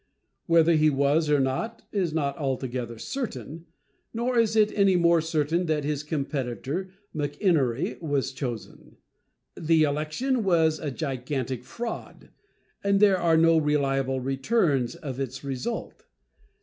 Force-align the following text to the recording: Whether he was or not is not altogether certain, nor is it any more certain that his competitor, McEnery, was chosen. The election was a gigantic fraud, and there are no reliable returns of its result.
Whether 0.47 0.73
he 0.77 0.89
was 0.89 1.29
or 1.29 1.39
not 1.39 1.83
is 1.91 2.11
not 2.11 2.35
altogether 2.39 2.97
certain, 2.97 3.67
nor 4.15 4.35
is 4.39 4.55
it 4.55 4.71
any 4.75 4.95
more 4.95 5.21
certain 5.21 5.67
that 5.67 5.83
his 5.83 6.01
competitor, 6.01 6.89
McEnery, 7.15 8.01
was 8.01 8.31
chosen. 8.33 8.97
The 9.55 9.83
election 9.83 10.43
was 10.43 10.79
a 10.79 10.89
gigantic 10.89 11.63
fraud, 11.63 12.31
and 12.83 12.99
there 12.99 13.19
are 13.19 13.37
no 13.37 13.59
reliable 13.59 14.19
returns 14.21 14.95
of 14.95 15.19
its 15.19 15.43
result. 15.43 16.03